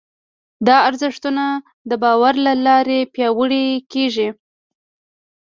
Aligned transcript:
دا 0.67 0.77
ارزښتونه 0.89 1.43
د 1.89 1.91
باور 2.03 2.33
له 2.45 2.53
لارې 2.65 2.99
پياوړي 3.13 3.65
کېږي. 3.91 4.29